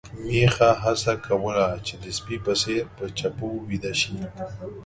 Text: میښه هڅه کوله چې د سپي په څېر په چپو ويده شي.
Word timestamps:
میښه 0.25 0.69
هڅه 0.83 1.13
کوله 1.25 1.67
چې 1.85 1.93
د 2.03 2.05
سپي 2.17 2.37
په 2.45 2.53
څېر 2.61 2.83
په 2.97 3.05
چپو 3.17 3.47
ويده 3.67 3.93
شي. 4.01 4.15